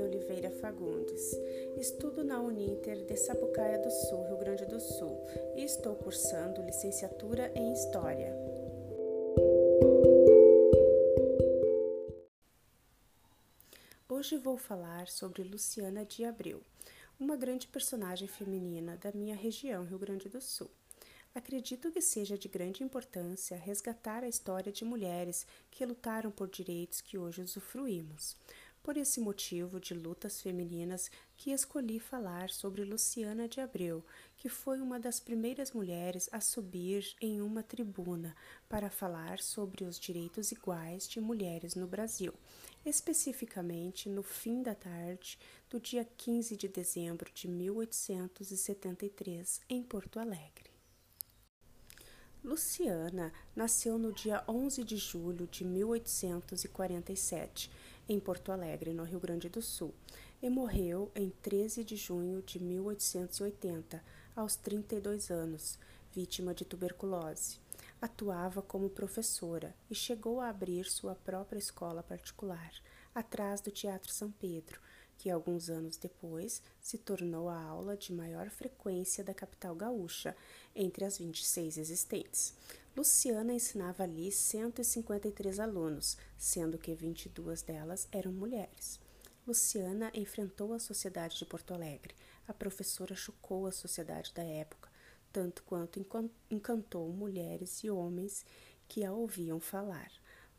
[0.00, 1.22] Oliveira Fagundes.
[1.76, 5.24] Estudo na Uninter de Sapucaia do Sul, Rio Grande do Sul,
[5.56, 8.34] e estou cursando licenciatura em História.
[14.08, 16.60] Hoje vou falar sobre Luciana de Abreu,
[17.20, 20.70] uma grande personagem feminina da minha região, Rio Grande do Sul.
[21.34, 27.00] Acredito que seja de grande importância resgatar a história de mulheres que lutaram por direitos
[27.00, 28.36] que hoje usufruímos.
[28.88, 34.02] Por esse motivo de lutas femininas que escolhi falar sobre Luciana de Abreu,
[34.34, 38.34] que foi uma das primeiras mulheres a subir em uma tribuna
[38.66, 42.32] para falar sobre os direitos iguais de mulheres no Brasil,
[42.82, 50.70] especificamente no fim da tarde do dia 15 de dezembro de 1873, em Porto Alegre.
[52.42, 57.70] Luciana nasceu no dia 11 de julho de 1847,
[58.08, 59.94] em Porto Alegre, no Rio Grande do Sul,
[60.40, 64.02] e morreu em 13 de junho de 1880,
[64.34, 65.78] aos 32 anos,
[66.12, 67.58] vítima de tuberculose.
[68.00, 72.72] Atuava como professora e chegou a abrir sua própria escola particular,
[73.14, 74.80] atrás do Teatro São Pedro,
[75.18, 80.34] que alguns anos depois se tornou a aula de maior frequência da capital gaúcha,
[80.74, 82.54] entre as 26 existentes.
[82.96, 89.00] Luciana ensinava ali 153 alunos, sendo que 22 delas eram mulheres.
[89.46, 92.14] Luciana enfrentou a sociedade de Porto Alegre.
[92.46, 94.88] A professora chocou a sociedade da época,
[95.32, 96.04] tanto quanto
[96.50, 98.44] encantou mulheres e homens
[98.86, 100.10] que a ouviam falar.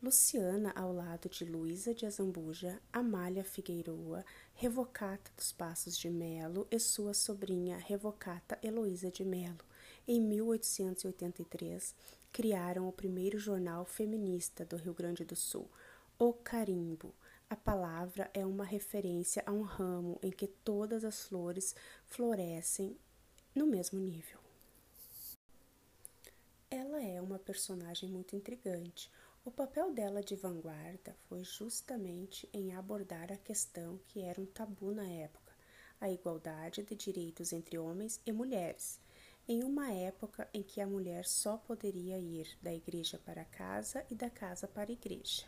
[0.02, 6.80] Luciana, ao lado de Luísa de Azambuja, Amália Figueiroa, Revocata dos Passos de Melo e
[6.80, 9.60] sua sobrinha Revocata Heloísa de Melo,
[10.08, 11.94] em 1883,
[12.32, 15.70] criaram o primeiro jornal feminista do Rio Grande do Sul,
[16.18, 17.14] O Carimbo.
[17.50, 21.76] A palavra é uma referência a um ramo em que todas as flores
[22.06, 22.96] florescem
[23.54, 24.40] no mesmo nível.
[26.72, 29.12] Ela é uma personagem muito intrigante
[29.46, 34.92] o papel dela de vanguarda foi justamente em abordar a questão que era um tabu
[34.94, 35.54] na época,
[36.00, 39.00] a igualdade de direitos entre homens e mulheres,
[39.48, 44.16] em uma época em que a mulher só poderia ir da igreja para casa e
[44.16, 45.46] da casa para a igreja.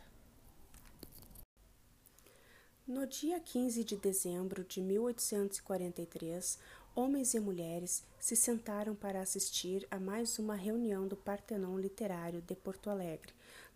[2.86, 6.58] No dia 15 de dezembro de 1843,
[6.96, 12.56] homens e mulheres se sentaram para assistir a mais uma reunião do Partenon Literário de
[12.56, 13.32] Porto Alegre,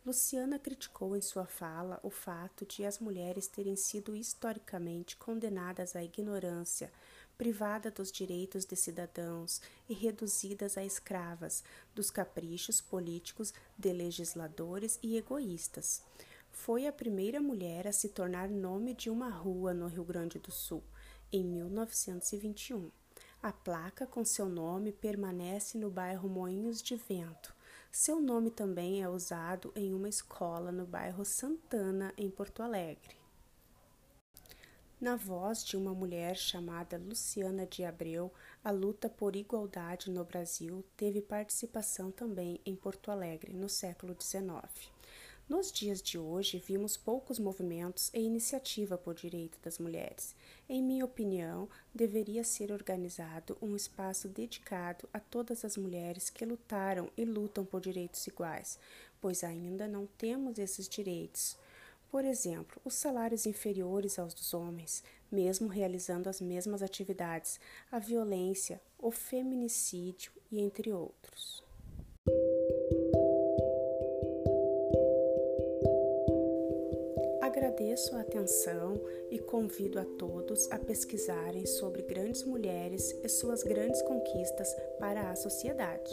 [0.06, 6.04] Luciana criticou em sua fala o fato de as mulheres terem sido historicamente condenadas à
[6.04, 6.92] ignorância,
[7.36, 15.16] privadas dos direitos de cidadãos e reduzidas a escravas dos caprichos políticos de legisladores e
[15.16, 16.04] egoístas.
[16.52, 20.52] Foi a primeira mulher a se tornar nome de uma rua no Rio Grande do
[20.52, 20.84] Sul,
[21.32, 22.92] em 1921.
[23.42, 27.56] A placa com seu nome permanece no bairro Moinhos de Vento
[27.96, 33.16] seu nome também é usado em uma escola no bairro Santana, em Porto Alegre.
[35.00, 38.30] Na voz de uma mulher chamada Luciana de Abreu,
[38.62, 44.92] a luta por igualdade no Brasil teve participação também em Porto Alegre no século XIX.
[45.48, 50.34] Nos dias de hoje, vimos poucos movimentos e iniciativa por direito das mulheres.
[50.68, 57.08] Em minha opinião, deveria ser organizado um espaço dedicado a todas as mulheres que lutaram
[57.16, 58.76] e lutam por direitos iguais,
[59.20, 61.56] pois ainda não temos esses direitos.
[62.10, 67.60] Por exemplo, os salários inferiores aos dos homens, mesmo realizando as mesmas atividades,
[67.92, 71.64] a violência, o feminicídio e entre outros.
[77.46, 84.02] Agradeço a atenção e convido a todos a pesquisarem sobre grandes mulheres e suas grandes
[84.02, 84.68] conquistas
[84.98, 86.10] para a sociedade.